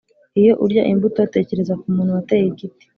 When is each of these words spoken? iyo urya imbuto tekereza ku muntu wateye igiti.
iyo 0.39 0.53
urya 0.65 0.83
imbuto 0.91 1.21
tekereza 1.35 1.73
ku 1.81 1.85
muntu 1.95 2.11
wateye 2.17 2.45
igiti. 2.51 2.85